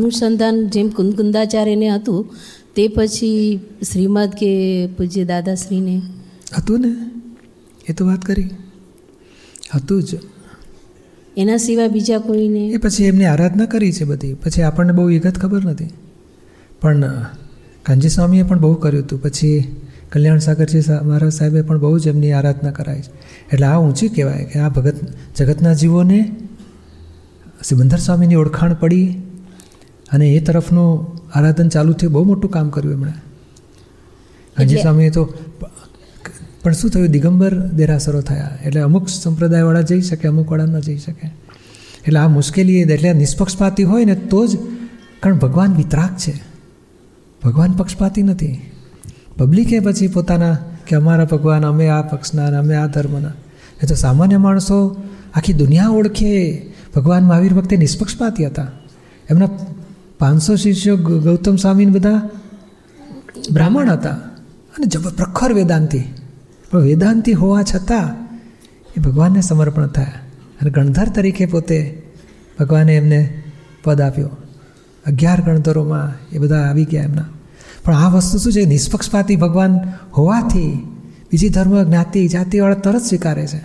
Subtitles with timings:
[0.00, 2.34] અનુસંધાન જેમ કુંદકુંદાચાર્યને હતું
[2.76, 3.60] તે પછી
[3.92, 6.02] શ્રીમદ કે પૂજ્ય દાદાશ્રીને?
[6.58, 7.10] હતું ને?
[7.88, 8.50] એ તો વાત કરી.
[9.74, 10.06] હતું જ.
[11.36, 12.66] એના સિવાય બીજા કોઈને?
[12.66, 14.34] એ પછી એમની આરાધના કરી છે બધી.
[14.34, 15.88] પછી આપણને બહુ વિગત ખબર નથી.
[16.80, 17.04] પણ
[17.82, 19.22] કાંજી સ્વામીએ પણ બહુ કર્યું હતું.
[19.22, 19.76] પછી
[20.12, 23.12] કલ્યાણ સાગરજી મહારાજ સાહેબે પણ બહુ જ એમની આરાધના કરાય છે.
[23.52, 24.94] એટલે આ ઊંચી કહેવાય કે આ ભગત
[25.36, 26.36] જગતના જીવોને
[27.64, 29.14] સિમંદર સ્વામીની ઓળખાણ પડી
[30.12, 33.12] અને એ તરફનું આરાધન ચાલુ થયું બહુ મોટું કામ કર્યું એમણે.
[34.58, 35.24] હજી સ્વામીએ તો
[36.62, 38.58] પણ શું થયું દિગંબર દેરાસરો થયા.
[38.64, 41.30] એટલે અમુક સંપ્રદાયવાળા જઈ શકે અમુકવાળા ન જઈ શકે.
[42.06, 44.58] એટલે આ મુશ્કેલી એટલે નિષ્પક્ષપાતી હોય ને તો જ
[45.20, 46.34] કારણ ભગવાન વિતરાગ છે.
[47.44, 48.60] ભગવાન પક્ષપાતી નથી.
[49.38, 53.32] પબ્લિકે પછી પોતાના કે અમારા ભગવાન અમે આ પક્ષના અમે આ ધર્મના.
[53.82, 55.02] એ તો સામાન્ય માણસો
[55.34, 56.66] આખી દુનિયા ઓળખે.
[56.94, 58.66] ભગવાન મહાવીર વખતે નિષ્પક્ષપાતી હતા.
[59.30, 59.48] એમના
[60.20, 62.28] પાંચસો શિષ્યો ગૌતમ સ્વામીને બધા
[63.52, 64.10] બ્રાહ્મણ હતા.
[64.50, 66.02] અને જબ પ્રખર વેદાંતિ.
[66.70, 68.28] પણ વેદાંતિ હોવા છતાં
[68.96, 70.12] એ ભગવાનને સમર્પણ થયા.
[70.60, 72.02] અને ગણધર તરીકે પોતે
[72.60, 73.42] ભગવાને એમને
[73.84, 74.30] પદ આપ્યો.
[75.06, 77.24] અગિયાર ગણધરોમાં એ બધા આવી ગયા એમના.
[77.84, 78.64] પણ આ વસ્તુ શું છે?
[78.64, 79.78] નિષ્પક્ષપાતી ભગવાન
[80.16, 80.72] હોવાથી
[81.30, 83.58] બીજી ધર્મ જ્ઞાતિ, જાતિવાળા તરત સ્વીકારે છે.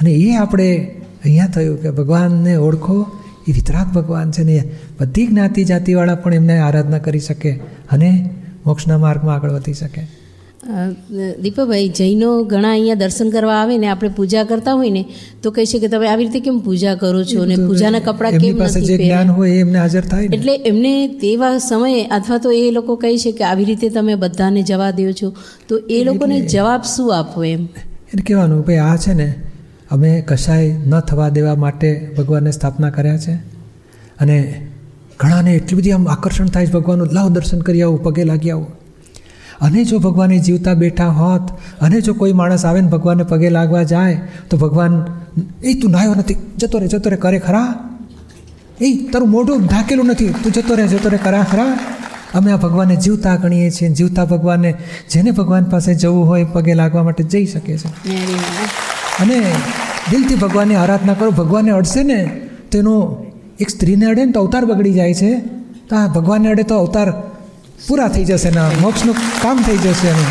[0.00, 3.06] અને એ આપણે અહીંયા થયું કે ભગવાનને ઓળખો
[3.48, 4.64] એ વિતરાગ ભગવાન છે ને
[5.00, 7.52] બધી જ્ઞાતિ જાતિવાળા પણ એમને આરાધના કરી શકે
[7.90, 8.30] અને
[8.66, 10.02] મોક્ષના માર્ગમાં આગળ વધી શકે.
[11.42, 15.04] દીપકભાઈ જૈનો ઘણા અહીંયા દર્શન કરવા આવે ને આપણે પૂજા કરતા હોય ને
[15.42, 18.56] તો કહે છે કે તમે આવી રીતે કેમ પૂજા કરો છો અને પૂજાના કપડાં કેમ
[18.58, 23.18] પાસે જ્ઞાન હોય એમને હાજર થાય એટલે એમને તેવા સમયે અથવા તો એ લોકો કહે
[23.18, 25.34] છે કે આવી રીતે તમે બધાને જવા દો છો
[25.68, 27.68] તો એ લોકોને જવાબ શું આપવો એમ?
[28.14, 29.34] એને કહેવાનું ભાઈ આ છે ને
[29.94, 33.34] અમે કશાય ન થવા દેવા માટે ભગવાનને સ્થાપના કર્યા છે.
[34.20, 34.36] અને
[35.20, 38.66] ઘણાને એટલી બધી આમ આકર્ષણ થાય છે ભગવાનનું લાવ દર્શન કરી આવું પગે લાગી આવું.
[39.60, 41.42] અને જો ભગવાને જીવતા બેઠા હોત
[41.80, 45.04] અને જો કોઈ માણસ આવે ને ભગવાનને પગે લાગવા જાય તો ભગવાન
[45.64, 47.64] એ તું નાયો નથી જતો રહે જતો રહે કરે ખરા?
[48.80, 51.78] એ તારું મોઢું ઢાંકેલું નથી તું જતો રહે જતો રહે કરા ખરા?
[52.34, 54.74] અમે આ ભગવાનને જીવતા ગણીએ છીએ જીવતા ભગવાનને
[55.10, 57.88] જેને ભગવાન પાસે જવું હોય પગે લાગવા માટે જઈ શકે છે
[59.14, 59.42] અને
[60.10, 62.18] દિલથી ભગવાનની આરાધના કરો ભગવાનને અડશે ને
[62.70, 62.94] તેનો
[63.60, 65.30] એક સ્ત્રીને અડે ને તો અવતાર બગડી જાય છે.
[65.88, 67.08] તો આ ભગવાનને અડે તો અવતાર
[67.88, 70.28] પૂરા થઈ જશે ને મોક્ષનું કામ થઈ જશે એનું.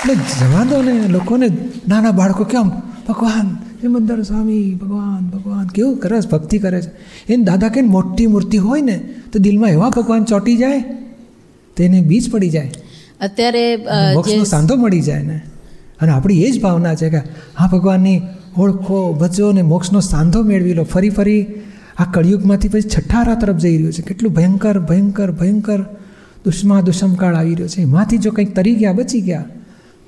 [0.00, 1.46] એટલે જવા દો ને લોકોને
[1.88, 2.68] નાના બાળકો કેમ?
[3.08, 3.48] ભગવાન
[3.82, 6.90] હેમંદર સ્વામી ભગવાન ભગવાન કેવું કરે છે ભક્તિ કરે છે.
[7.32, 8.96] એને દાદા કે મોટી મૂર્તિ હોય ને
[9.32, 10.80] તો દિલમાં એવા ભગવાન ચોંટી જાય
[11.76, 12.70] તેને બીજ પડી જાય.
[13.20, 13.64] અત્યારે
[14.14, 15.36] મોક્ષનો સાંધો મળી જાય ને.
[16.00, 17.20] અને આપણી એ જ ભાવના છે કે
[17.58, 18.20] હા ભગવાનની
[18.58, 20.84] ઓળખો બચો અને મોક્ષનો સાંધો મેળવી લો.
[20.84, 21.46] ફરી ફરી
[21.98, 24.02] આ કળિયુગમાંથી પછી છઠ્ઠારા તરફ જઈ રહ્યું છે.
[24.02, 25.80] કેટલું ભયંકર ભયંકર ભયંકર
[26.44, 27.80] દુષ્મા દુષ્મકાળ આવી રહ્યો છે.
[27.80, 29.44] એમાંથી જો કંઈક તરી ગયા, બચી ગયા,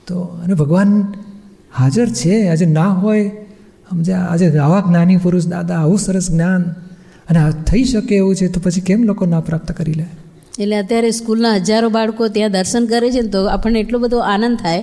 [0.07, 0.91] તો અને ભગવાન
[1.75, 2.49] હાજર છે.
[2.49, 3.31] આજે ના હોય
[3.91, 6.63] સમજ્યા આજે આવા જ્ઞાની પુરુષ દાદા, આવું સરસ જ્ઞાન
[7.29, 10.07] અને થઈ શકે એવું છે, તો પછી કેમ લોકો ના પ્રાપ્ત કરી લે?
[10.59, 14.59] એટલે અત્યારે સ્કૂલના હજારો બાળકો ત્યાં દર્શન કરે છે ને તો આપણને એટલો બધો આનંદ
[14.59, 14.83] થાય.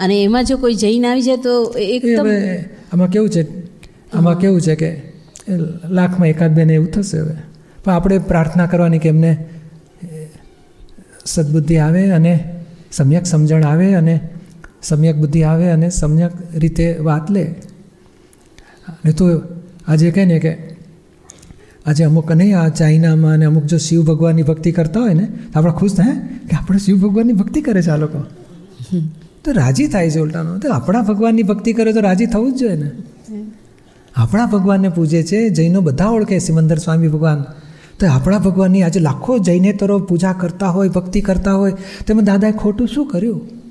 [0.00, 2.28] અને એમાં જો કોઈ જઈને આવી જાય તો એકદમ
[2.92, 3.42] આમાં કેવું છે?
[4.12, 4.90] આમાં કેવું છે કે
[5.90, 7.34] લાખમાં એકાદ બેને એવું થશે હવે.
[7.84, 9.36] પણ આપણે પ્રાર્થના કરવાની કે એમને
[11.26, 12.32] સદબુદ્ધિ આવે અને
[12.92, 14.20] સમ્યક સમજણ આવે અને
[14.82, 17.44] સમ્યક બુદ્ધિ આવે અને સમ્યક રીતે વાત લે.
[19.04, 19.24] ને તો
[19.88, 20.73] આજે કહે ને કે
[21.86, 25.58] આજે અમુક નહીં, આ ચાઇનામાં અને અમુક જો શિવ ભગવાનની ભક્તિ કરતા હોય ને, તો
[25.58, 26.12] આપણે ખુશ થાય
[26.50, 28.18] કે આપણે શિવ ભગવાનની ભક્તિ કરે છે આ લોકો.
[29.44, 30.58] તો રાજી થાય છે ઉલટાનો.
[30.58, 32.90] તો આપણા ભગવાનની ભક્તિ કરે તો રાજી થવું જ જોઈએ ને.
[34.16, 37.44] આપણા ભગવાનને પૂજે છે, જૈનો બધા ઓળખે સિમંદર સ્વામી ભગવાન.
[38.00, 41.72] તો આપણા ભગવાનની આજે લાખો જૈનેતરો પૂજા કરતા હોય, ભક્તિ કરતા હોય.
[42.06, 43.63] તેમાં દાદાએ ખોટું શું કર્યું?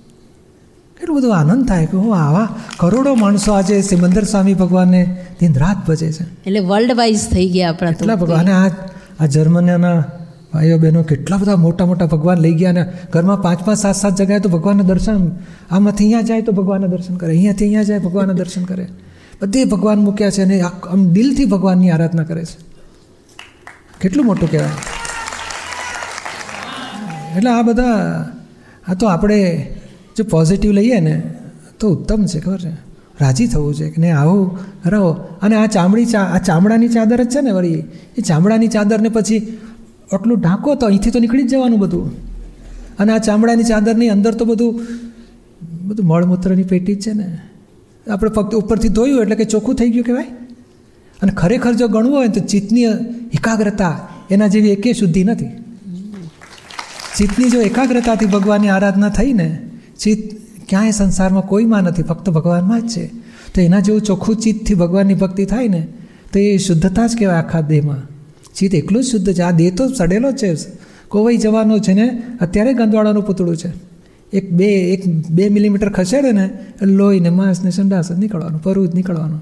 [1.04, 5.88] એટલું બધું આનંદ થાય કે હું આવા કરોડો માણસો આજે સિમંદર સ્વામી ભગવાનને દિન રાત
[5.88, 6.24] ભજે છે.
[6.24, 8.70] એટલે વર્લ્ડ વાઇઝ થઈ ગયા આપણા એટલા ભગવાન આ
[9.20, 10.04] આ જર્મનીના
[10.54, 14.16] ભાઈઓ બહેનો કેટલા બધા મોટા મોટા ભગવાન લઈ ગયા અને ઘરમાં પાંચ પાંચ સાત સાત
[14.16, 15.32] જગ્યાએ તો ભગવાનના દર્શન
[15.72, 18.88] આમાંથી અહીંયા જાય તો ભગવાનના દર્શન કરે અહીંયાથી અહીંયા જાય ભગવાનના દર્શન કરે.
[19.42, 22.58] બધે ભગવાન મૂક્યા છે અને આમ દિલથી ભગવાનની આરાધના કરે છે.
[24.02, 24.70] કેટલું મોટું કહેવાય.
[27.38, 28.26] એટલે આ બધા
[28.88, 29.40] આ તો આપણે
[30.18, 31.24] જો પોઝિટિવ લઈએ ને,
[31.80, 32.70] તો ઉત્તમ છે, ખબર છે?
[33.22, 35.12] રાજી થવું છે કે ને આવો, રહો.
[35.12, 37.84] અને આ ચામડી ચા, આ ચામડાની ચાદર જ છે ને વળી,
[38.18, 39.58] એ ચામડાની ચાદરને પછી
[40.14, 42.12] આટલું ઢાંકો તો અહીંથી તો નીકળી જ જવાનું બધું.
[42.98, 44.82] અને આ ચામડાની ચાદરની અંદર તો બધું
[45.88, 47.38] બધું મળમૂત્રની પેટી જ છે ને.
[48.12, 50.26] આપણે ફક્ત ઉપરથી ધોયું એટલે કે ચોખ્ખું થઈ ગયું કહેવાય?
[51.22, 52.84] અને ખરેખર જો ગણવું હોય તો ચિત્તની
[53.34, 55.48] એકાગ્રતા એના જેવી એકે શુદ્ધિ નથી.
[57.18, 59.70] ચિત્તની જો એકાગ્રતાથી ભગવાનની આરાધના થઈ ને
[60.04, 60.38] ચિત્ત
[60.70, 63.08] ક્યાંય સંસારમાં કોઈમાં નથી, ફક્ત ભગવાનમાં જ છે.
[63.56, 65.88] તો એના જેવું ચોખ્ખું ચિત્તથી ભગવાનની ભક્તિ થાય ને,
[66.34, 67.98] તો એ શુદ્ધતા જ કહેવાય આખા દેહમાં.
[68.56, 69.42] ચિત્ત એકલું જ શુદ્ધ છે.
[69.42, 70.56] આ દેહ તો સડેલો જ છે.
[71.08, 73.94] કોવાઈ જવાનો છે ને, અત્યારે ગંદવાડાનું પૂતળું છે.
[74.34, 76.50] એક બે એક બે મિલીમીટર ખસેડે ને
[76.82, 79.42] લોહીને માંસને સંડાસ નીકળવાનું પરવું જ નીકળવાનું.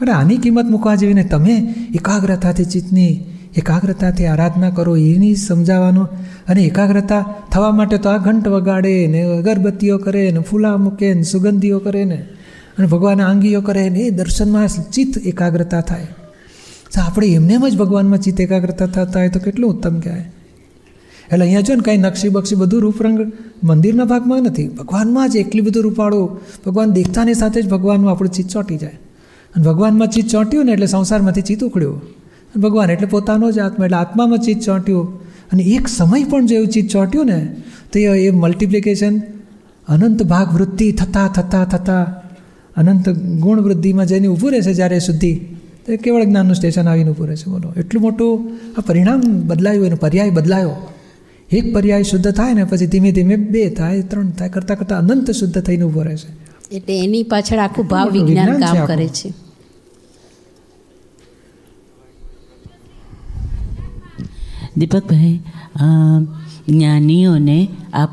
[0.00, 3.24] અને આની કિંમત મૂકવા જેવી ને તમે એકાગ્રતાથી ચિત્તની
[3.56, 6.04] એકાગ્રતાથી આરાધના કરો, એની સમજાવવાનો
[6.48, 7.22] અને એકાગ્રતા
[7.52, 12.04] થવા માટે તો આ ઘંટ વગાડે ને અગરબત્તીઓ કરે ને ફૂલા મૂકે ને સુગંધીઓ કરે
[12.04, 12.18] ને
[12.78, 16.08] અને ભગવાન આંગીઓ કરે ને એ દર્શનમાં ચિત્ત એકાગ્રતા થાય.
[16.98, 20.26] આપણે એમને જ ભગવાનમાં ચિત્ત એકાગ્રતા થતા હોય તો કેટલું ઉત્તમ કહેવાય.
[21.32, 23.32] એટલે અહીંયા જો ને કાંઈ નકશી બક્ષી બધું રૂપરંગ
[23.64, 26.28] મંદિરના ભાગમાં નથી, ભગવાનમાં જ એટલી બધું રૂપાળું,
[26.66, 28.98] ભગવાન દેખતાની સાથે જ ભગવાનનું આપણું ચિત્ત ચોંટી જાય.
[29.54, 32.21] અને ભગવાનમાં ચિત્ત ચોંટ્યું ને એટલે સંસારમાંથી ચિત્ત ઉખડ્યું.
[32.60, 35.20] ભગવાન એટલે પોતાનો જ આત્મા એટલે આત્મામાં ચીજ ચોંટ્યું.
[35.52, 37.56] અને એક સમય પણ જો એવું ચીજ ચોંટ્યું ને
[37.92, 39.20] તો એ મલ્ટિપ્લિકેશન
[39.88, 42.22] અનંત ભાગ વૃદ્ધિ થતાં થતાં થતાં
[42.76, 43.08] અનંત
[43.40, 45.34] ગુણ વૃદ્ધિમાં જઈને ઊભું રહેશે જ્યારે સુધી
[45.86, 47.50] તો કેવળ જ્ઞાનનું સ્ટેશન આવીને ઊભું રહેશે.
[47.50, 47.72] બોલો.
[47.76, 50.88] એટલું મોટું આ પરિણામ બદલાયું એનો પર્યાય બદલાયો.
[51.50, 55.30] એક પર્યાય શુદ્ધ થાય ને પછી ધીમે ધીમે બે થાય ત્રણ થાય કરતાં કરતાં અનંત
[55.30, 56.76] શુદ્ધ થઈને ઊભો રહેશે.
[56.76, 59.41] એટલે એની પાછળ આખું ભાવ વિજ્ઞાન કામ કરે છે.
[64.76, 65.40] દીપકભાઈ
[66.68, 68.06] જ્ઞાનીઓને આ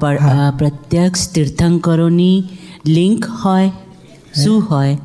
[0.57, 2.43] પ્રત્યક્ષ તીર્થંકરોની
[2.87, 3.71] લિંક હોય
[4.43, 4.97] શું હોય?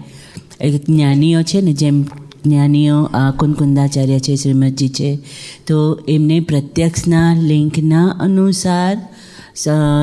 [0.89, 2.03] જ્ઞાનીઓ છે ને જેમ
[2.47, 5.19] જ્ઞાનીઓ કુનકુંદાચાર્ય છે શ્રીમદજી છે
[5.67, 8.97] તો એમને પ્રત્યક્ષના લિંકના અનુસાર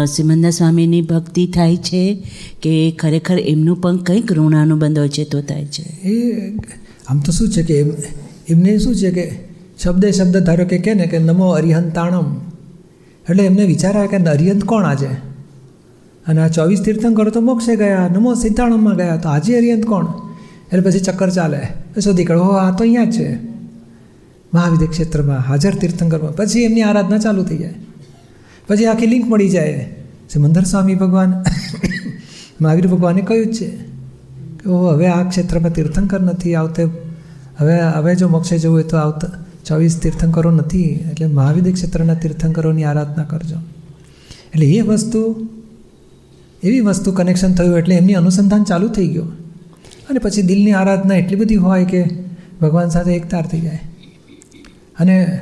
[0.06, 2.24] શ્રીમંદા સ્વામીની ભક્તિ થાય છે
[2.62, 5.24] કે ખરેખર એમનું પણ કંઈક ઋણાનુબંધ હોય છે.
[5.24, 6.58] તો થાય છે એ
[7.08, 7.80] આમ તો શું છે કે
[8.50, 9.51] એમને શું છે કે
[9.84, 12.36] શબ્દે શબ્દ ધારો કે કહે ને કે નમો અરિહંતાણમ.
[13.30, 15.08] એટલે એમને વિચાર આવે કે અરિહંત કોણ આજે?
[16.28, 20.06] અને આ ચોવીસ તીર્થંકરો તો મોક્ષે ગયા, નમો સિદ્ધાણમમાં ગયા, તો આજે અરિહંત કોણ?
[20.74, 21.68] એટલે પછી ચક્કર ચાલે.
[22.04, 23.44] શોધી કાઢો આ તો અહીંયા જ છે.
[24.54, 26.36] મહાવિદ્ય ક્ષેત્રમાં હાજર તીર્થંકરમાં.
[26.36, 27.74] પછી એમની આરાધના ચાલુ થઈ જાય.
[28.68, 29.96] પછી આખી લિંક મળી જાય.
[30.30, 31.44] સિમંદર સ્વામી ભગવાન,
[32.62, 33.68] મહાવીર ભગવાને કહ્યું છે
[34.64, 36.88] કે હવે આ ક્ષેત્રમાં તીર્થંકર નથી આવતે.
[37.58, 39.41] હવે હવે જો મોક્ષે જવું હોય તો આવતા.
[39.66, 43.56] ચોવીસ તીર્થંકરો નથી, એટલે મહાવિદ્ય ક્ષેત્રના તીર્થંકરોની આરાધના કરજો.
[44.54, 45.50] એટલે એ વસ્તુ,
[46.64, 49.24] એવી વસ્તુ કનેક્શન થયું એટલે એમની અનુસંધાન ચાલુ થઈ ગયો.
[50.10, 52.10] અને પછી દિલની આરાધના એટલી બધી હોય કે
[52.62, 53.80] ભગવાન સાથે એકતાર થઈ જાય.
[55.00, 55.40] અને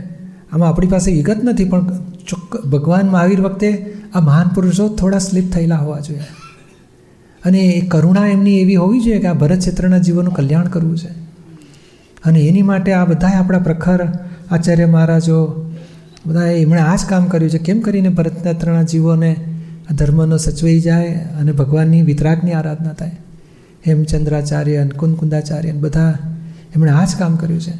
[0.51, 5.51] આમાં આપણી પાસે વિગત નથી, પણ ચોક્ક ભગવાન મહાવીર વખતે આ મહાન પુરુષો થોડા સ્લીપ
[5.51, 6.19] થયેલા હોવા જોઈએ.
[7.45, 11.28] અને એ કરુણા એમની એવી હોવી જોઈએ કે આ ભરત ક્ષેત્રના જીવોનું કલ્યાણ કરવું છે.
[12.25, 14.07] અને એની માટે આ બધા આપણા પ્રખર
[14.51, 15.71] આચાર્ય મહારાજો
[16.25, 17.57] બધાએ એમણે આ જ કામ કર્યું છે.
[17.57, 19.35] કેમ કરીને ભરતયાત્રાના જીવોને
[19.95, 21.07] ધર્મનો સચવાઈ જાય
[21.39, 23.11] અને ભગવાનની વિતરાગની આરાધના થાય?
[23.87, 26.17] હેમચંદ્રાચાર્ય કુંદકુંદાચાર્ય બધા
[26.75, 27.71] એમણે આ જ કામ કર્યું છે.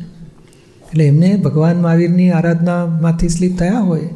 [0.89, 4.09] એટલે એમને ભગવાન મહાવીરની આરાધનામાંથી સ્લીપ થયા હોય,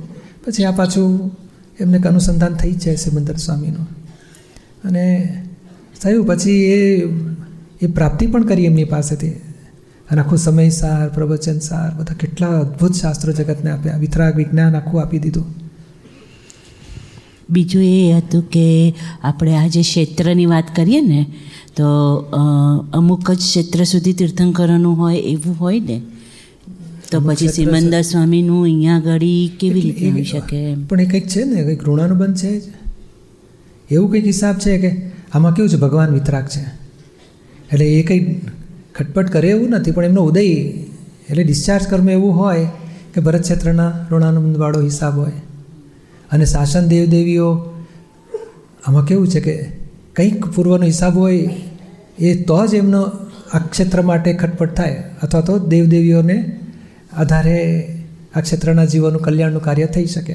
[0.45, 1.31] પછી આ પાછું
[1.79, 3.87] એમને અનુસંધાન થઈ જાય સિમંદર સ્વામીનું.
[4.85, 5.33] અને
[6.03, 6.25] થયું.
[6.25, 7.03] પછી એ
[7.81, 9.29] એ પ્રાપ્તિ પણ કરી એમની પાસેથી.
[10.11, 13.97] અને આખું સમય સાર પ્રવચન સાર બધા કેટલા અદ્ભુત શાસ્ત્રો જગતને આપ્યા.
[13.97, 15.45] વિતરાગ વિજ્ઞાન આખું આપી દીધું.
[17.49, 18.93] બીજું એ હતું કે
[19.23, 21.25] આપણે આ જે ક્ષેત્રની વાત કરીએ ને
[21.75, 21.85] તો
[22.93, 26.01] અમુક જ ક્ષેત્ર સુધી તીર્થંકરોનું હોય એવું હોય ને
[27.11, 31.63] તો પછી સિમંદર સ્વામીનું અહીંયા ઘડી કેવી રીતે હોઈ શકે પણ એ કંઈક છે ને
[31.63, 32.61] કંઈક ઋણાનુબંધ છે
[33.91, 35.77] એવું કંઈક હિસાબ છે કે આમાં કેવું છે?
[35.77, 36.61] ભગવાન વિતરાગ છે.
[37.73, 38.41] એટલે એ કંઈ
[38.95, 40.41] ખટપટ કરે એવું નથી, પણ એમનો ઉદય
[41.29, 42.65] એટલે ડિસ્ચાર્જ કર્મ એવું હોય
[43.13, 45.37] કે ભરત ક્ષેત્રના ઋણાનુબંધવાળો હિસાબ હોય.
[46.31, 47.49] અને શાસન દેવદેવીઓ,
[48.85, 49.55] આમાં કેવું છે કે
[50.15, 51.49] કંઈક પૂર્વનો હિસાબ હોય
[52.19, 53.01] એ તો જ એમનો
[53.53, 56.37] આ ક્ષેત્ર માટે ખટપટ થાય, અથવા તો દેવદેવીઓને
[57.13, 57.57] આધારે
[58.35, 60.33] આ ક્ષેત્રના જીવોનું કલ્યાણનું કાર્ય થઈ શકે.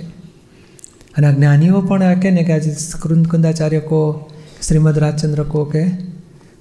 [1.17, 4.31] અને આ જ્ઞાનીઓ પણ આ કે ને કે આજે કૃંદકુંદાચાર્ય કહો
[4.63, 5.83] શ્રીમદ રાજચંદ્ર કહો કે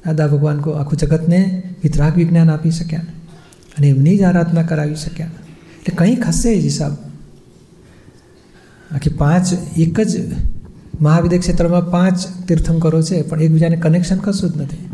[0.07, 1.39] દાદા ભગવાન કો આખું જગતને
[1.83, 3.07] વિતરાગ વિજ્ઞાન આપી શક્યા
[3.77, 5.33] અને એમની જ આરાધના કરાવી શક્યા
[5.77, 6.93] એટલે કંઈ ખસે જ હિસાબ.
[8.91, 9.47] આખી પાંચ,
[9.77, 10.13] એક જ
[11.01, 14.85] મહાવિદ્ય ક્ષેત્રમાં પાંચ તીર્થંકરો છે, પણ એકબીજાને કનેક્શન કશું જ નથી.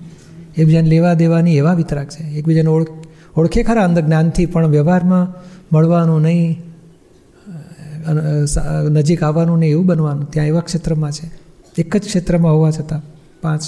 [0.58, 2.24] એકબીજાને લેવા દેવાની એવા વિતરાગ છે.
[2.40, 2.94] એકબીજાને ઓળખ
[3.36, 5.26] ઓળખે ખરા અંદર જ્ઞાનથી, પણ વ્યવહારમાં
[5.74, 6.52] મળવાનું નહીં
[8.96, 10.26] નજીક આવવાનું નહીં, એવું બનવાનું.
[10.32, 11.26] ત્યાં એવા ક્ષેત્રમાં છે.
[11.78, 13.02] એક જ ક્ષેત્રમાં હોવા છતાં
[13.42, 13.64] પાંચ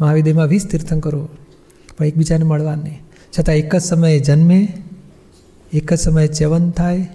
[0.00, 1.28] મહાવિદ્યમાં વીસ તીર્થંકરો,
[1.98, 3.00] પણ એકબીજાને મળવા નહીં.
[3.38, 4.72] છતાં એક જ સમયે જન્મે,
[5.72, 7.08] એક જ સમયે ચ્યવન થાય,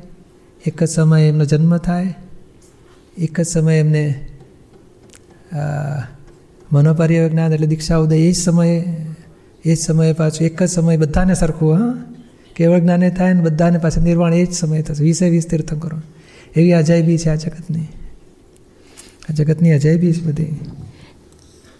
[0.65, 2.13] એક જ સમયે એમનો જન્મ થાય,
[3.17, 4.27] એક જ સમયે એમને
[6.71, 8.97] મનોપર્ય જ્ઞાન એટલે દીક્ષા ઉદય, એ જ સમયે,
[9.65, 12.03] એ જ સમયે પાછું એક જ સમયે બધાને સરખું, હા?
[12.55, 15.03] કેવળ જ્ઞાને થાય ને બધાને પાછું નિર્વાણ, એ જ સમયે થશે.
[15.03, 15.97] વીસે વીસ તીર્થંકરો.
[16.55, 17.83] એવી અજાયબી છે આ જગતની.
[19.29, 20.59] આ જગતની અજાયબી છે બધી.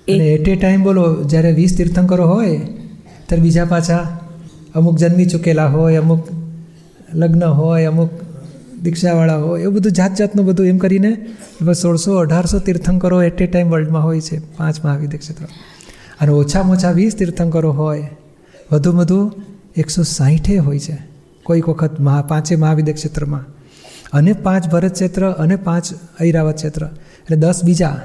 [0.08, 2.58] અને એટ એ ટાઈમ બોલો જ્યારે વીસ તીર્થંકરો હોય
[3.28, 4.20] ત્યારે બીજા પાછા
[4.76, 6.28] અમુક જન્મી ચૂકેલા હોય અમુક
[7.14, 8.10] લગ્ન હોય અમુક
[8.84, 11.28] દીક્ષાવાળા હોય એવું બધું જાત જાતનું બધું એમ કરીને
[11.82, 15.48] સોળસો અઢારસો તીર્થંકરો એટ એ ટાઈમ વર્લ્ડમાં હોય છે પાંચ મહાવિદ્ય ક્ષેત્રો.
[16.22, 18.10] અને ઓછામાં ઓછા વીસ તીર્થંકરો હોય
[18.72, 19.32] વધુ વધુ
[19.78, 20.98] એકસો સાહીઠે હોય છે
[21.44, 23.46] કોઈક વખત મહા પાંચે મહાવિદ્ય ક્ષેત્રમાં.
[24.14, 25.86] અને પાંચ ભરત ક્ષેત્ર અને પાંચ
[26.22, 26.86] ઐરાવત ક્ષેત્ર.
[26.86, 28.02] એટલે દસ બીજા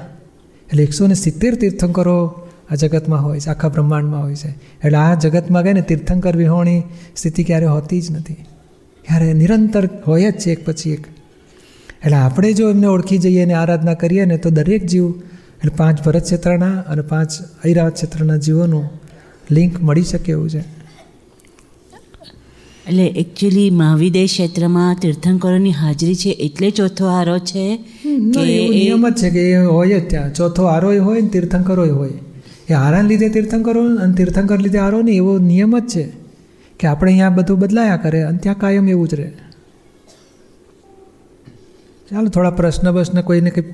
[0.71, 4.49] એટલે એકસો ને સિત્તેર તીર્થંકરો આ જગતમાં હોય છે, આખા બ્રહ્માંડમાં હોય છે.
[4.83, 6.83] એટલે આ જગતમાં ગઈ ને તીર્થંકર વિહોણી
[7.15, 8.33] સ્થિતિ ક્યારે હોતી જ નથી.
[9.07, 11.07] ક્યારે નિરંતર હોય જ છે એક પછી એક.
[12.05, 15.09] એટલે આપણે જો એમને ઓળખી જઈએ અને આરાધના કરીએ ને તો દરેક જીવ,
[15.57, 17.31] એટલે પાંચ ભરત ક્ષેત્રના અને પાંચ
[17.65, 18.89] ઐરાવત ક્ષેત્રના જીવોનું
[19.51, 20.76] લિંક મળી શકે એવું છે.
[22.87, 27.65] એટલે એકચ્યુઅલી મહાવિદય ક્ષેત્રમાં તીર્થંકરોની હાજરી છે એટલે ચોથો આરો છે
[28.35, 30.33] કે નિયમ જ છે કે એ હોય જ ત્યાં.
[30.33, 32.15] ચોથો આરોય હોય ને તીર્થંકરોય હોય.
[32.69, 36.03] એ આરાને લીધે તીર્થંકરો અને તીર્થંકર લીધે આરો નહીં એવો નિયમ જ છે
[36.79, 39.29] કે આપણે અહીંયા બધું બદલાયા કરે અને ત્યાં કાયમ એવું જ રહે.
[42.11, 43.73] ચાલો થોડા પ્રશ્ન બસને કોઈને કંઈ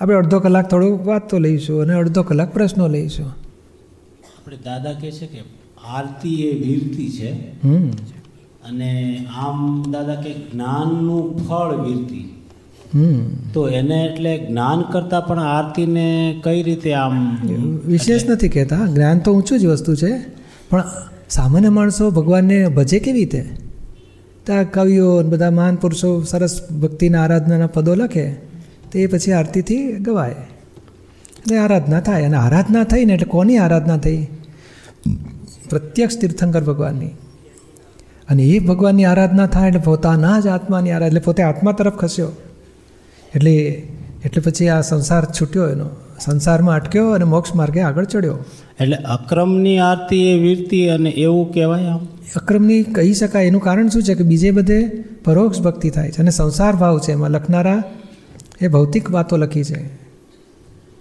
[0.00, 3.26] આપણે અડધો કલાક થોડું વાત તો લઈશું અને અડધો કલાક પ્રશ્નો લઈશું.
[3.26, 5.40] આપણે દાદા કહે છે કે
[5.88, 7.30] આરતી એ વીરતી છે.
[8.68, 12.28] અને આમ દાદા કે જ્ઞાનનું ફળ વીરતી.
[13.52, 17.36] તો એને એટલે જ્ઞાન કરતાં પણ આરતીને કઈ રીતે આમ
[17.86, 18.86] વિશેષ નથી કહેતા.
[18.86, 20.18] જ્ઞાન તો ઊંચું જ વસ્તુ છે.
[20.70, 20.84] પણ
[21.30, 23.50] સામાન્ય માણસો ભગવાનને ભજે કેવી રીતે?
[24.44, 28.30] ત્યાં કવિઓ બધા મહાન પુરુષો સરસ ભક્તિના આરાધનાના પદો લખે.
[28.92, 30.30] તો એ પછી આરતીથી ગવાય.
[30.30, 32.24] એટલે આરાધના થાય.
[32.24, 34.26] અને આરાધના થઈ ને એટલે કોની આરાધના થઈ?
[35.72, 37.10] પ્રત્યક્ષ તીર્થંકર ભગવાનની
[38.28, 42.30] અને એ ભગવાનની આરાધના થાય એટલે પોતાના જ આત્માની આરાધના એટલે પોતે આત્મા તરફ ખસ્યો.
[43.34, 43.54] એટલે
[44.24, 45.88] એટલે પછી આ સંસાર છૂટ્યો એનો.
[46.20, 48.36] સંસારમાં અટક્યો અને મોક્ષ માર્ગે આગળ ચડ્યો.
[48.80, 52.02] એટલે અક્રમની આરતી એ વીરતી અને એવું કહેવાય આમ?
[52.36, 53.46] અક્રમની કહી શકાય.
[53.46, 54.78] એનું કારણ શું છે કે બીજે બધે
[55.24, 57.12] પરોક્ષ ભક્તિ થાય છે અને સંસાર ભાવ છે.
[57.12, 57.82] એમાં લખનારા
[58.60, 59.80] એ ભૌતિક વાતો લખી છે.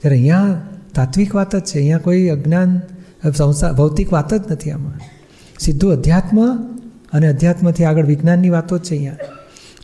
[0.01, 0.61] જ્યારે અહીંયા
[0.95, 1.77] તાત્વિક વાત જ છે.
[1.77, 2.81] અહીંયા કોઈ અજ્ઞાન
[3.29, 4.99] સંસાર ભૌતિક વાત જ નથી આમાં.
[5.59, 6.57] સીધું અધ્યાત્મ
[7.13, 9.17] અને અધ્યાત્મથી આગળ વિજ્ઞાનની વાતો જ છે અહીંયા.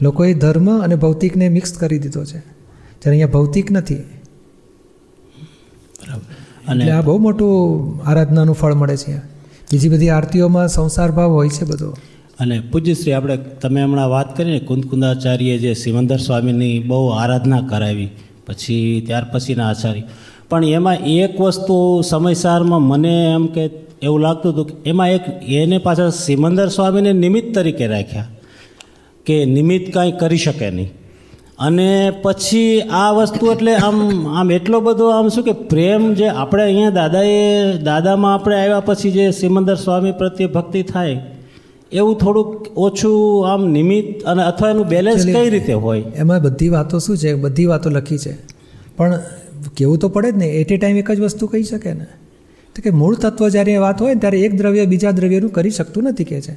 [0.01, 2.37] લોકોએ ધર્મ અને ભૌતિકને મિક્સ કરી દીધો છે.
[2.37, 3.95] જ્યારે અહીંયા ભૌતિક નથી.
[6.67, 9.17] અને આ બહુ મોટું આરાધનાનું ફળ મળે છે
[9.71, 11.97] બીજી બધી આરતીઓમાં સંસાર ભાવ હોય છે બધો.
[12.39, 18.09] અને પૂજ્યશ્રી આપણે તમે હમણાં વાત કરીને કુંદકુંદાચાર્ય જે સિમંદર સ્વામીની બહુ આરાધના કરાવી
[18.47, 20.03] પછી ત્યાર પછીના આચાર્ય.
[20.49, 23.69] પણ એમાં એક વસ્તુ સમયસારમાં મને એમ કે
[24.01, 28.27] એવું લાગતું હતું કે એમાં એક એને પાછળ સિમંદર સ્વામીને નિમિત્ત તરીકે રાખ્યા
[29.25, 30.93] કે નિમિત્ત કાંઈ કરી શકે નહીં.
[31.59, 36.63] અને પછી આ વસ્તુ એટલે આમ આમ એટલો બધો આમ શું કે પ્રેમ જે આપણે
[36.63, 41.19] અહીંયા દાદાએ દાદામાં આપણે આવ્યા પછી જે સિમંદર સ્વામી પ્રત્યે ભક્તિ થાય
[41.91, 46.01] એવું થોડુંક ઓછું આમ નિમિત્ત અને અથવા એનું બેલેન્સ કઈ રીતે હોય?
[46.01, 47.33] એમાં બધી વાતો શું છે?
[47.33, 48.37] બધી વાતો લખી છે.
[48.97, 49.19] પણ
[49.77, 52.05] કેવું તો પડે જ ને એટ એ ટાઈમ એક જ વસ્તુ કહી શકે ને.
[52.75, 56.23] તો કે મૂળ તત્વ જ્યારે વાત હોય ત્યારે એક દ્રવ્ય બીજા દ્રવ્યનું કરી શકતું નથી
[56.23, 56.51] કે છે.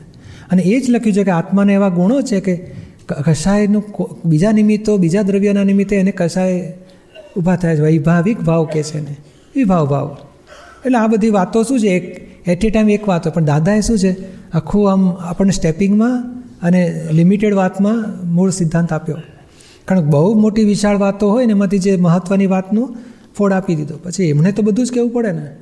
[0.50, 2.56] અને એ જ લખ્યું છે કે આત્માને એવા ગુણો છે કે
[3.26, 3.84] કશાયનું
[4.24, 6.72] બીજા નિમિત્તો, બીજા દ્રવ્યના નિમિત્તે એને કશાય
[7.36, 7.80] ઊભા થાય છે.
[7.80, 9.16] વૈભાવિક ભાવ કે છે ને
[9.56, 10.16] વિભાવ ભાવ
[10.86, 11.88] એટલે આ બધી વાતો શું છે?
[11.88, 12.04] એક
[12.48, 13.32] એટ એ ટાઈમ એક વાત હોય.
[13.32, 14.12] પણ દાદાએ શું છે?
[14.52, 19.16] આખું આમ આપણને સ્ટેપિંગમાં અને લિમિટેડ વાતમાં મૂળ સિદ્ધાંત આપ્યો.
[19.90, 22.96] કારણ કે બહુ મોટી વિશાળ વાતો હોય ને એમાંથી જે મહત્ત્વની વાતનું
[23.36, 23.98] ફોડ આપી દીધો.
[24.02, 25.56] પછી એમણે તો બધું જ કહેવું પડે ને.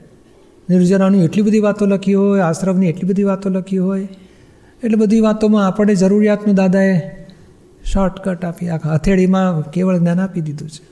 [0.71, 4.09] નિર્જરાની એટલી બધી વાતો લખી હોય આશ્રમની એટલી બધી વાતો લખી હોય.
[4.83, 7.01] એટલે બધી વાતોમાં આપણે જરૂરિયાતનું દાદાએ
[7.85, 10.87] શોર્ટકટ આપી, આખા હથેળીમાં કેવળ જ્ઞાન આપી દીધું છે.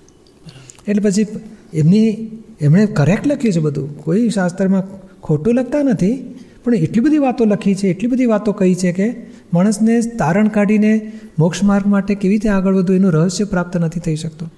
[0.90, 1.26] એટલે પછી
[1.74, 4.04] એમની, એમણે કરેક્ટ લખ્યું છે બધું.
[4.04, 4.82] કોઈ શાસ્ત્રમાં
[5.20, 6.35] ખોટું લખતા નથી.
[6.66, 9.14] પણ એટલી બધી વાતો લખી છે, એટલી બધી વાતો કહી છે કે
[9.54, 14.16] માણસને તારણ કાઢીને મોક્ષ માર્ગ માટે કેવી રીતે આગળ વધવું એનું રહસ્ય પ્રાપ્ત નથી થઈ
[14.16, 14.52] શકતું.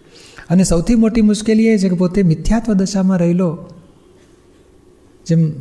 [0.50, 3.50] અને સૌથી મોટી મુશ્કેલી એ છે કે પોતે મિથ્યાત્વ દશામાં રહેલો,
[5.26, 5.52] જેમ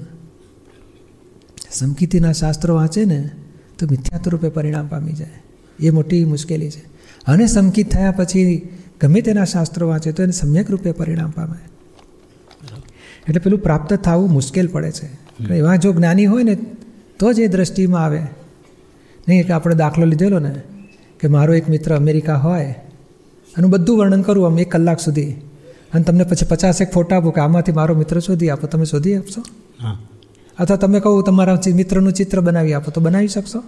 [1.71, 3.29] સમકીતીના શાસ્ત્રો વાંચે ને,
[3.79, 5.43] તો મિથ્યાત્વ રૂપે પરિણામ પામી જાય.
[5.79, 6.83] એ મોટી મુશ્કેલી છે.
[7.27, 8.69] અને સમકિત થયા પછી
[9.01, 11.59] ગમે તેના શાસ્ત્રો વાંચે તો એને સમ્યક રૂપે પરિણામ પામે.
[13.27, 15.26] એટલે પેલું પ્રાપ્ત થવું મુશ્કેલ પડે છે.
[15.43, 16.55] એવા જો જ્ઞાની હોય ને
[17.19, 18.19] તો જ એ દ્રષ્ટિમાં આવે.
[19.27, 20.61] નહીં કે આપણે દાખલો લીધેલો ને
[21.19, 22.75] કે મારો એક મિત્ર અમેરિકા હોય
[23.57, 25.31] અને બધું વર્ણન કરું આમ એક કલાક સુધી.
[25.93, 28.67] અને તમને પછી પચાસેક ફોટા આપો કે આમાંથી મારો મિત્ર શોધી આપો.
[28.67, 29.41] તમે શોધી આપશો?
[29.81, 29.97] હા.
[30.59, 32.91] અથવા તમે કહું તમારા મિત્રનું ચિત્ર બનાવી આપો.
[32.91, 33.63] તો બનાવી શકશો?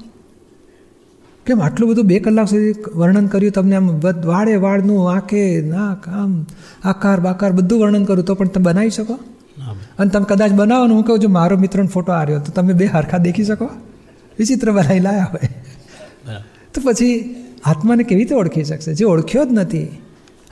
[1.46, 6.46] કેમ આટલું બધું બે કલાક સુધી વર્ણન કર્યું તમને આમ વાળે વાળનું આંખે નાક આમ
[6.84, 9.20] આકાર બાકાર બધું વર્ણન કર્યું તો પણ તમે બનાવી શકો?
[10.00, 12.86] અને તમે કદાચ બનાવો ને હું કહું છું મારો મિત્રનો ફોટો આવ્યો તો તમે બે
[12.86, 13.70] હરખા દેખી શકો?
[14.40, 15.50] વિચિત્ર બનાવી લાયા હોય.
[16.74, 18.94] તો પછી આત્માને કેવી રીતે ઓળખી શકશે?
[18.94, 19.88] જે ઓળખ્યો જ નથી.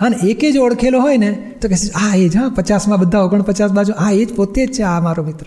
[0.02, 3.20] હા ને એકે જ ઓળખેલો હોય ને તો કહેશે આ એ જ હા પચાસમાં બધા
[3.20, 5.46] ઓગણપચાસ બાજુ આ એ જ પોતે જ છે આ મારો મિત્ર.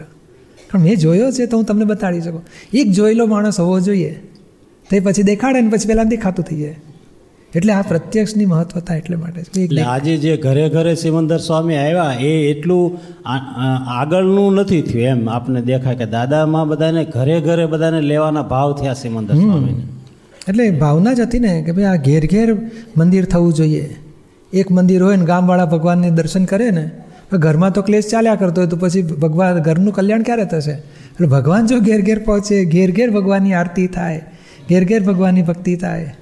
[0.72, 2.46] પણ મેં જોયો છે તો હું તમને બતાડી શકું.
[2.72, 4.22] એક જોયેલો માણસ હોવો જોઈએ.
[4.90, 6.76] તે પછી દેખાડે ને પછી પહેલાં દેખાતું થઈ જાય.
[7.54, 12.32] એટલે આ પ્રત્યક્ષની મહત્વતા એટલે માટે એટલે આજે જે ઘરે ઘરે સિમંદર સ્વામી આવ્યા એ
[12.50, 12.84] એટલું
[14.00, 15.28] આગળનું નથી થયું એમ.
[15.28, 19.82] આપને દેખાય કે દાદામાં બધાને ઘરે ઘરે બધાને લેવાના ભાવ થયા સિમંદર સ્વામીને.
[20.48, 22.48] એટલે ભાવના જ હતી ને કે ભાઈ આ ઘેર ઘેર
[22.96, 23.96] મંદિર થવું જોઈએ.
[24.52, 26.84] એક મંદિર હોય ને ગામવાળા ભગવાનને દર્શન કરે ને
[27.38, 30.72] ઘરમાં તો ક્લેશ ચાલ્યા કરતો હોય તો પછી ભગવાન ઘરનું કલ્યાણ ક્યારે થશે?
[30.72, 34.24] એટલે ભગવાન જો ઘેર ઘેર પહોંચે ઘેર ઘેર ભગવાનની આરતી થાય
[34.70, 36.14] ઘેર ઘેર ભગવાનની ભક્તિ થાય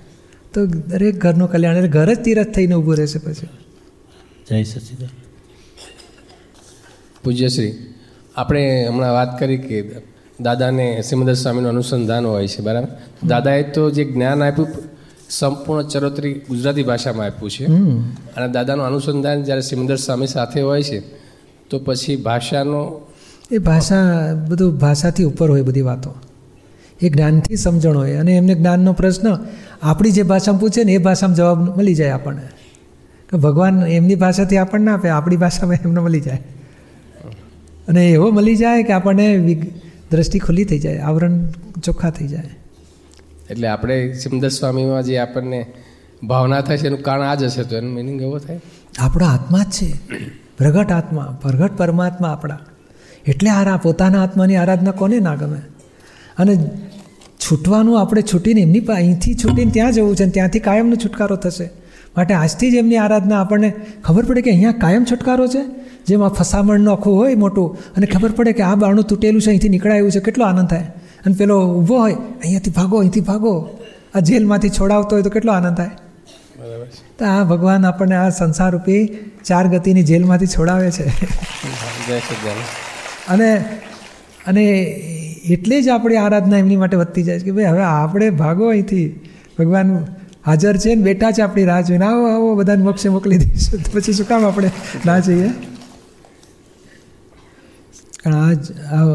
[0.55, 3.47] તો દરેક ઘરનું કલ્યાણ એટલે ઘર જ તીરથ થઈને ઊભું રહેશે પછી.
[4.49, 5.09] જય સચિદાન.
[7.25, 7.75] પૂજ્યશ્રી
[8.37, 9.91] આપણે હમણાં વાત કરી કે
[10.41, 12.89] દાદાને સિમંદર સ્વામીનું અનુસંધાન હોય છે બરાબર?
[13.29, 14.69] દાદાએ તો જે જ્ઞાન આપ્યું
[15.31, 17.65] સંપૂર્ણ ચરોતરી ગુજરાતી ભાષામાં આપ્યું છે.
[18.37, 21.01] અને દાદાનું અનુસંધાન જ્યારે સિમંદર સ્વામી સાથે હોય છે
[21.71, 23.01] તો પછી ભાષાનો
[23.51, 26.15] એ ભાષા બધું ભાષાથી ઉપર હોય બધી વાતો.
[27.01, 28.15] એ જ્ઞાનથી સમજણ હોય.
[28.15, 29.37] અને એમને જ્ઞાનનો પ્રશ્ન
[29.83, 32.43] આપણી જે ભાષામાં પૂછે ને એ ભાષામાં જવાબ મળી જાય આપણને.
[33.31, 36.39] કે ભગવાન એમની ભાષાથી આપણને આપે આપણી ભાષામાં એમને મળી જાય.
[37.89, 39.55] અને એવો મળી જાય કે આપણને
[40.11, 41.45] દ્રષ્ટિ ખુલ્લી થઈ જાય આવરણ
[41.85, 42.51] ચોખ્ખા થઈ જાય.
[43.51, 45.67] એટલે આપણે સિમદર સ્વામીમાં જે આપણને
[46.23, 48.61] ભાવના થાય છે એનું કારણ આ જ હશે તો એનું મિનિંગ એવો થાય?
[48.99, 49.97] આપણો આત્મા જ છે.
[50.59, 52.59] પ્રગટ આત્મા પ્રગટ પરમાત્મા આપણા.
[53.27, 55.59] એટલે આ પોતાના આત્માની આરાધના કોને ના ગમે?
[56.39, 56.55] અને
[57.51, 61.67] છૂટવાનું આપણે છૂટીને એમની પણ અહીંથી છૂટીને ત્યાં જવું છે અને ત્યાંથી કાયમનો છુટકારો થશે.
[62.17, 63.71] માટે આજથી જ એમની આરાધના આપણને
[64.05, 65.63] ખબર પડે કે અહીંયા કાયમ છુટકારો છે?
[66.07, 70.11] જેમાં ફસામણનું આખું હોય મોટું અને ખબર પડે કે આ બાણું તૂટેલું છે અહીંથી નીકળાયું
[70.11, 70.87] છે કેટલો આનંદ થાય.
[71.27, 73.55] અને પેલો ઊભો હોય અહીંયાથી ભાગો અહીંથી ભાગો.
[74.15, 75.91] આ જેલમાંથી છોડાવતો હોય તો કેટલો આનંદ થાય.
[76.61, 76.87] બરાબર
[77.19, 79.03] તો આ ભગવાન આપણને આ સંસાર રૂપી
[79.45, 81.05] ચાર ગતિની જેલમાંથી છોડાવે છે.
[83.29, 83.51] અને
[84.47, 84.65] અને
[85.51, 89.21] એટલે જ આપણી આરાધના એમની માટે વધતી જાય છે કે ભાઈ હવે આપણે ભાગો અહીંથી.
[89.59, 90.07] ભગવાન
[90.47, 92.05] હાજર છે ને બેઠા છે આપણી રાહ જોઈને.
[92.05, 93.81] આવો આવો, બધાને મોક્ષે મોકલી દઈશું.
[93.93, 94.71] પછી શું કામ આપણે
[95.07, 95.49] ના જઈએ?
[98.25, 98.57] કારણ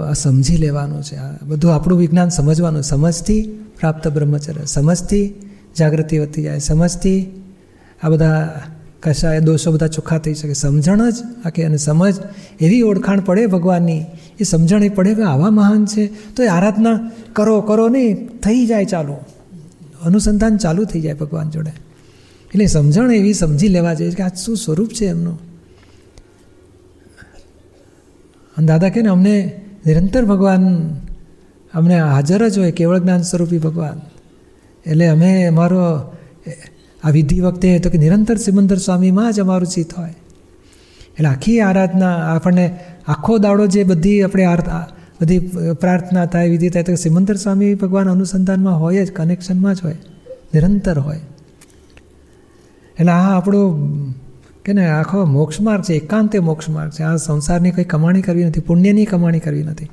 [0.10, 1.16] આ સમજી લેવાનું છે.
[1.16, 2.84] આ બધું આપણું વિજ્ઞાન સમજવાનું.
[2.84, 3.42] સમજથી
[3.80, 4.66] પ્રાપ્ત બ્રહ્મચર્ય.
[4.66, 5.34] સમજથી
[5.78, 6.60] જાગૃતિ વધતી જાય.
[6.60, 7.44] સમજથી
[8.04, 8.62] આ બધા
[9.04, 10.54] કશાય દોષો બધા ચોખ્ખા થઈ શકે.
[10.54, 11.14] સમજણ જ
[11.46, 12.16] આખી અને સમજ
[12.62, 14.06] એવી ઓળખાણ પડે ભગવાનની,
[14.40, 18.66] એ સમજણ એ પડે કે આવા મહાન છે, તો એ આરાધના કરો કરો નહીં, થઈ
[18.66, 19.14] જાય ચાલુ.
[20.04, 21.72] અનુસંધાન ચાલુ થઈ જાય ભગવાન જોડે.
[22.46, 25.40] એટલે સમજણ એવી સમજી લેવા જોઈએ કે આ શું સ્વરૂપ છે એમનું.
[28.58, 30.90] અને દાદા કહે ને, અમને નિરંતર ભગવાન,
[31.74, 34.02] અમને હાજર જ હોય કેવળ જ્ઞાન સ્વરૂપી ભગવાન.
[34.86, 36.14] એટલે અમે અમારો
[37.04, 40.10] આ વિધિ વખતે તો કે નિરંતર સિમંદર સ્વામીમાં જ અમારું ચિત્ત હોય.
[41.04, 44.48] એટલે આખી આરાધના, આપણને આખો દાડો જે બધી આપણે
[45.22, 45.40] બધી
[45.82, 49.96] પ્રાર્થના થાય, વિધિ થાય, તો સિમંદર સ્વામી ભગવાન અનુસંધાનમાં હોય જ, કનેક્શનમાં જ હોય,
[50.54, 51.20] નિરંતર હોય.
[53.00, 54.14] એટલે આ આપણું,
[54.66, 57.04] કે ને, આખો મોક્ષ માર્ગ છે, એકાંતે મોક્ષ માર્ગ છે.
[57.04, 59.88] આ સંસારની કંઈ કમાણી કરવી નથી, પુણ્યની કમાણી કરવી નથી.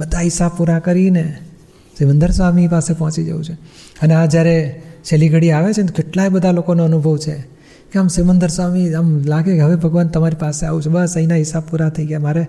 [0.00, 1.38] બધા હિસાબ પૂરા કરીને
[1.98, 3.52] સિમંદર સ્વામી પાસે પહોંચી જવું છે.
[4.02, 7.54] અને આ જ્યારે છેલ્લી ઘડી આવે છે ને કેટલાય બધા લોકોનો અનુભવ છે.
[7.92, 10.88] કે આમ સિમંદર સ્વામી, આમ લાગે કે હવે ભગવાન તમારી પાસે આવું છે.
[10.88, 12.18] બસ અહીંના હિસાબ પૂરા થઈ ગયા.
[12.18, 12.46] મારે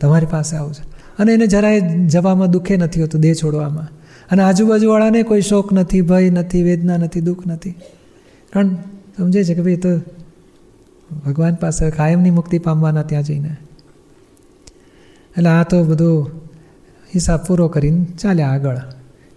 [0.00, 0.82] તમારી પાસે આવું છે.
[1.18, 3.88] અને એને જરાય જવામાં દુઃખે નથી હોતું દેહ છોડવામાં.
[4.30, 7.70] અને આજુબાજુવાળાને કોઈ શોક નથી, ભય નથી, વેદના નથી, દુઃખ નથી.
[8.52, 8.68] કારણ
[9.16, 9.88] સમજે છે કે ભાઈ તો
[11.26, 13.56] ભગવાન પાસે કાયમની મુક્તિ પામવાના ત્યાં જઈને.
[15.38, 16.30] એટલે આ તો બધું
[17.14, 18.76] હિસાબ પૂરો કરીને ચાલ્યા આગળ.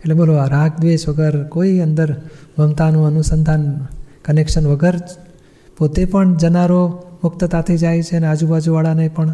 [0.02, 2.16] એટલે બોલો રાગ દ્વેષ વગર કોઈ અંદર
[2.60, 3.86] મમતાનું અનુસંધાન
[4.26, 5.02] કનેક્શન વગર
[5.78, 9.28] પોતે પણ જનારો મુક્તતાથી જાય છે અને આજુબાજુવાળાને પણ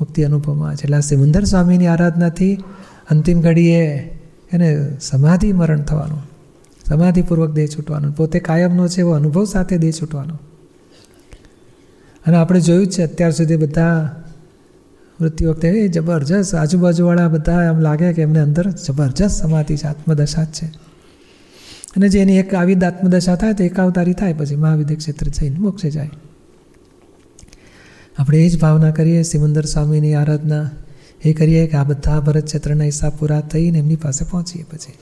[0.00, 0.84] મુક્તિ અનુભવમાં છે.
[0.84, 2.54] એટલે સિમંદર સ્વામીની આરાધનાથી
[3.10, 3.84] અંતિમ ઘડીએ
[4.52, 6.22] એને સમાધિ મરણ થવાનું,
[6.88, 10.34] સમાધિપૂર્વક દેહ છૂટવાનું, પોતે કાયમનો છે એવો અનુભવ સાથે દેહ છૂટવાનો.
[12.26, 14.22] અને આપણે જોયું છે અત્યાર સુધી બધા
[15.20, 20.44] મૃત્યુ વખતે, એ જબરજસ્ત, આજુબાજુવાળા બધા એમ લાગે કે એમને અંદર જબરજસ્ત સમાધિ છે, આત્મદશા
[20.44, 20.66] જ છે.
[21.96, 25.90] અને જે એની એક આવી આત્મદશા થાય તો એકાવતારી થાય પછી મહાવિદ્ય ક્ષેત્ર જઈને મોક્ષે
[25.90, 26.10] જાય.
[28.18, 30.70] આપણે એ જ ભાવના કરીએ, સિમંદર સ્વામીની આરાધના
[31.24, 34.92] એ કરીએ કે આ બધા ભરત ક્ષેત્રના હિસાબ પૂરા થઈને એમની પાસે પહોંચીએ પછી.